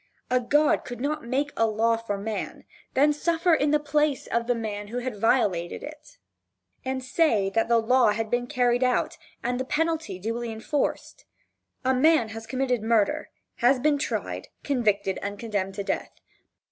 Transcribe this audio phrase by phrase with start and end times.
[0.31, 2.63] A god could not make a law for man,
[2.95, 6.17] then suffer in the place of the man who had violated it,
[6.83, 11.25] and say that the law had been carried out, and the penalty duly enforced.
[11.85, 16.09] A man has committed murder, has been tried, convicted and condemned to death.